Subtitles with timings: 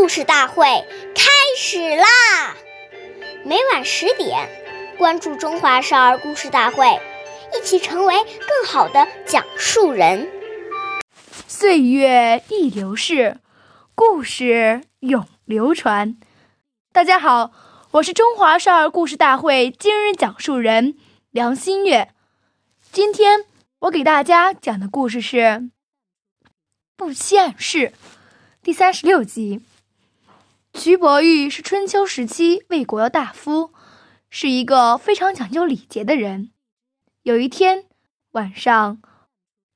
[0.00, 0.64] 故事大会
[1.14, 2.56] 开始啦！
[3.44, 4.48] 每晚十点，
[4.96, 6.86] 关注《中华少儿故事大会》，
[7.54, 10.26] 一起成为更好的讲述人。
[11.46, 13.40] 岁月易流逝，
[13.94, 16.16] 故事永流传。
[16.92, 17.52] 大家好，
[17.90, 20.96] 我是中华少儿故事大会今日讲述人
[21.30, 22.08] 梁新月。
[22.90, 23.44] 今天
[23.80, 25.36] 我给大家讲的故事是
[26.96, 27.88] 《不期暗示》
[28.62, 29.60] 第三十六集。
[30.74, 33.72] 徐伯玉是春秋时期魏国的大夫，
[34.30, 36.52] 是一个非常讲究礼节的人。
[37.22, 37.84] 有一天
[38.30, 39.02] 晚上，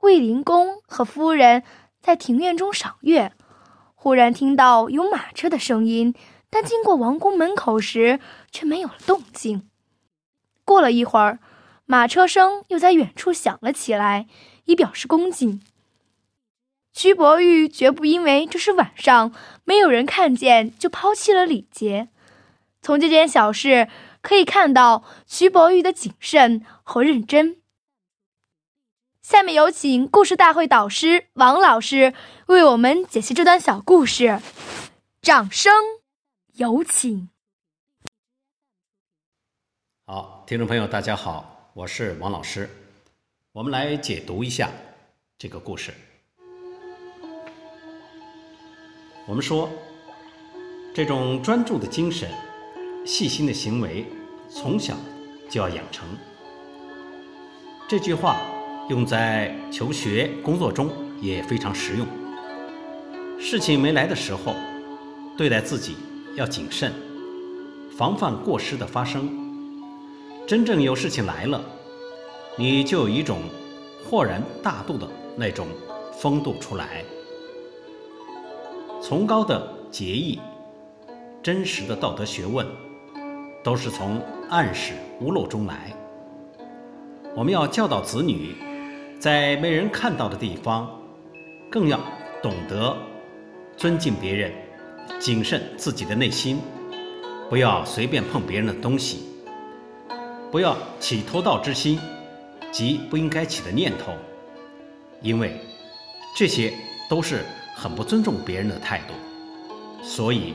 [0.00, 1.64] 卫灵公和夫人
[2.00, 3.32] 在庭院中赏月，
[3.94, 6.14] 忽然听到有马车的声音，
[6.48, 9.68] 但经过王宫门口时却没有了动静。
[10.64, 11.40] 过了一会儿，
[11.84, 14.28] 马车声又在远处响了起来，
[14.64, 15.60] 以表示恭敬。
[16.96, 22.08] 徐伯玉绝不因为这是晚上，没有人看见就抛弃了礼节。
[22.80, 23.90] 从这件小事
[24.22, 27.60] 可以看到徐伯玉的谨慎和认真。
[29.20, 32.14] 下面有请故事大会导师王老师
[32.46, 34.40] 为我们解析这段小故事，
[35.20, 35.74] 掌声
[36.54, 37.28] 有请。
[40.06, 42.70] 好，听众朋友，大家好，我是王老师，
[43.52, 44.70] 我们来解读一下
[45.36, 45.92] 这个故事。
[49.28, 49.68] 我们说，
[50.94, 52.30] 这种专注的精神、
[53.04, 54.06] 细心的行为，
[54.48, 54.94] 从小
[55.50, 56.06] 就要养成。
[57.88, 58.40] 这句话
[58.88, 60.88] 用在求学、工作中
[61.20, 62.06] 也非常实用。
[63.36, 64.54] 事情没来的时候，
[65.36, 65.96] 对待自己
[66.36, 66.92] 要谨慎，
[67.98, 69.28] 防范过失的发生。
[70.46, 71.60] 真正有事情来了，
[72.56, 73.40] 你就有一种
[74.08, 75.66] 豁然大度的那种
[76.16, 77.04] 风度出来。
[79.08, 80.40] 崇高的节义、
[81.40, 82.66] 真实的道德学问，
[83.62, 85.92] 都是从暗室屋漏中来。
[87.36, 88.56] 我们要教导子女，
[89.20, 90.90] 在没人看到的地方，
[91.70, 92.00] 更要
[92.42, 92.96] 懂得
[93.76, 94.50] 尊敬别人，
[95.20, 96.58] 谨慎自己的内心，
[97.48, 99.24] 不要随便碰别人的东西，
[100.50, 101.96] 不要起偷盗之心
[102.72, 104.12] 及不应该起的念头，
[105.22, 105.60] 因为
[106.36, 106.74] 这些
[107.08, 107.44] 都是。
[107.78, 109.12] 很不尊重别人的态度，
[110.02, 110.54] 所以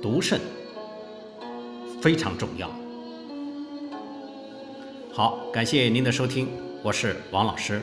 [0.00, 0.40] 独慎
[2.00, 2.70] 非常重要。
[5.12, 6.46] 好，感谢您的收听，
[6.84, 7.82] 我是王老师，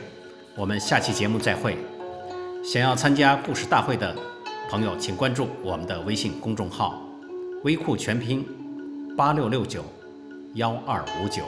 [0.56, 1.76] 我们下期节目再会。
[2.64, 4.16] 想要参加故事大会的
[4.70, 7.02] 朋友，请关注我们的微信公众号
[7.64, 8.46] “微库全拼
[9.14, 9.84] 八六六九
[10.54, 11.42] 幺二五九”。